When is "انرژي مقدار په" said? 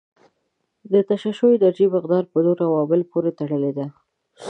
1.57-2.37